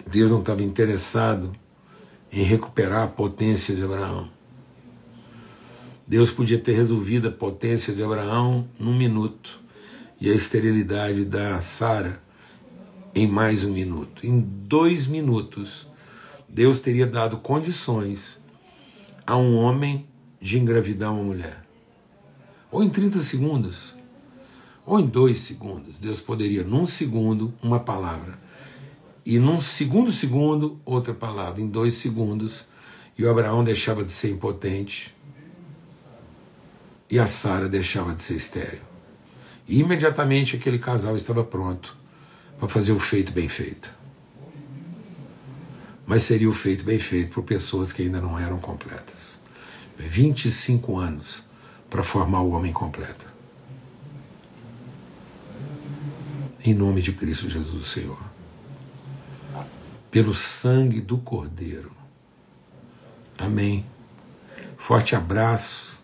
Deus 0.06 0.30
não 0.30 0.40
estava 0.40 0.62
interessado 0.62 1.52
em 2.32 2.42
recuperar 2.42 3.04
a 3.04 3.08
potência 3.08 3.74
de 3.74 3.82
Abraão. 3.82 4.28
Deus 6.06 6.30
podia 6.30 6.58
ter 6.58 6.72
resolvido 6.72 7.28
a 7.28 7.32
potência 7.32 7.94
de 7.94 8.02
Abraão 8.02 8.68
num 8.78 8.96
minuto 8.96 9.60
e 10.20 10.28
a 10.28 10.34
esterilidade 10.34 11.24
da 11.24 11.60
Sara 11.60 12.20
em 13.14 13.28
mais 13.28 13.64
um 13.64 13.72
minuto. 13.72 14.26
Em 14.26 14.40
dois 14.40 15.06
minutos, 15.06 15.88
Deus 16.48 16.80
teria 16.80 17.06
dado 17.06 17.38
condições 17.38 18.40
a 19.24 19.36
um 19.36 19.56
homem 19.56 20.09
de 20.40 20.58
engravidar 20.58 21.12
uma 21.12 21.22
mulher. 21.22 21.64
Ou 22.70 22.82
em 22.82 22.88
30 22.88 23.20
segundos. 23.20 23.94
Ou 24.86 24.98
em 24.98 25.06
dois 25.06 25.38
segundos. 25.38 25.96
Deus 25.98 26.20
poderia, 26.20 26.64
num 26.64 26.86
segundo, 26.86 27.52
uma 27.62 27.80
palavra. 27.80 28.38
E 29.24 29.38
num 29.38 29.60
segundo 29.60 30.10
segundo, 30.10 30.80
outra 30.84 31.12
palavra. 31.12 31.60
Em 31.60 31.66
dois 31.66 31.94
segundos. 31.94 32.66
E 33.18 33.24
o 33.24 33.30
Abraão 33.30 33.62
deixava 33.62 34.02
de 34.04 34.12
ser 34.12 34.30
impotente. 34.30 35.14
E 37.10 37.18
a 37.18 37.26
Sara 37.26 37.68
deixava 37.68 38.14
de 38.14 38.22
ser 38.22 38.36
estéreo. 38.36 38.82
E 39.68 39.80
imediatamente 39.80 40.56
aquele 40.56 40.78
casal 40.78 41.16
estava 41.16 41.44
pronto 41.44 41.96
para 42.58 42.68
fazer 42.68 42.92
o 42.92 42.98
feito 42.98 43.32
bem 43.32 43.48
feito. 43.48 43.94
Mas 46.06 46.22
seria 46.22 46.48
o 46.48 46.52
feito 46.52 46.84
bem 46.84 46.98
feito 46.98 47.32
por 47.32 47.44
pessoas 47.44 47.92
que 47.92 48.02
ainda 48.02 48.20
não 48.20 48.38
eram 48.38 48.58
completas. 48.58 49.40
25 50.00 50.98
anos 50.98 51.44
para 51.88 52.02
formar 52.02 52.40
o 52.40 52.50
homem 52.50 52.72
completo. 52.72 53.26
Em 56.64 56.74
nome 56.74 57.00
de 57.00 57.12
Cristo 57.12 57.48
Jesus, 57.48 57.86
Senhor. 57.88 58.18
Pelo 60.10 60.34
sangue 60.34 61.00
do 61.00 61.18
Cordeiro. 61.18 61.92
Amém. 63.38 63.84
Forte 64.76 65.14
abraço. 65.14 66.02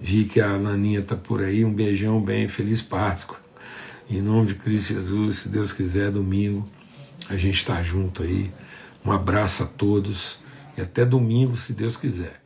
Vi 0.00 0.24
que 0.24 0.40
a 0.40 0.56
Laninha 0.56 1.00
está 1.00 1.16
por 1.16 1.42
aí. 1.42 1.64
Um 1.64 1.72
beijão 1.72 2.20
bem. 2.20 2.48
Feliz 2.48 2.80
Páscoa. 2.80 3.38
Em 4.08 4.20
nome 4.20 4.48
de 4.48 4.54
Cristo 4.54 4.94
Jesus, 4.94 5.38
se 5.38 5.48
Deus 5.48 5.72
quiser, 5.72 6.10
domingo 6.10 6.64
a 7.28 7.36
gente 7.36 7.56
está 7.56 7.82
junto 7.82 8.22
aí. 8.22 8.52
Um 9.04 9.12
abraço 9.12 9.62
a 9.62 9.66
todos 9.66 10.38
e 10.76 10.80
até 10.80 11.04
domingo, 11.04 11.56
se 11.56 11.72
Deus 11.72 11.96
quiser. 11.96 12.40